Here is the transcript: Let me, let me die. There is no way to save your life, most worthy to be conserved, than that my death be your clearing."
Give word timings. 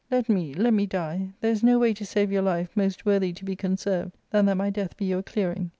Let 0.09 0.27
me, 0.29 0.55
let 0.55 0.73
me 0.73 0.87
die. 0.87 1.29
There 1.41 1.51
is 1.51 1.61
no 1.61 1.77
way 1.77 1.93
to 1.93 2.07
save 2.07 2.31
your 2.31 2.41
life, 2.41 2.75
most 2.75 3.05
worthy 3.05 3.33
to 3.33 3.45
be 3.45 3.55
conserved, 3.55 4.17
than 4.31 4.47
that 4.47 4.57
my 4.57 4.71
death 4.71 4.97
be 4.97 5.05
your 5.05 5.21
clearing." 5.21 5.69